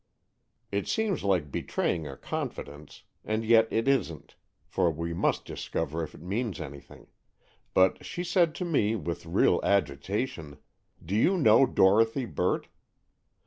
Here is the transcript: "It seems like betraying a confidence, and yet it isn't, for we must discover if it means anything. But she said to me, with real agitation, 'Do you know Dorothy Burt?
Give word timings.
"It 0.71 0.87
seems 0.87 1.23
like 1.23 1.51
betraying 1.51 2.07
a 2.07 2.17
confidence, 2.17 3.03
and 3.23 3.45
yet 3.45 3.67
it 3.69 3.87
isn't, 3.87 4.33
for 4.65 4.89
we 4.89 5.13
must 5.13 5.45
discover 5.45 6.01
if 6.01 6.15
it 6.15 6.23
means 6.23 6.59
anything. 6.59 7.05
But 7.75 8.03
she 8.03 8.23
said 8.23 8.55
to 8.55 8.65
me, 8.65 8.95
with 8.95 9.27
real 9.27 9.59
agitation, 9.63 10.57
'Do 11.05 11.15
you 11.15 11.37
know 11.37 11.67
Dorothy 11.67 12.25
Burt? 12.25 12.67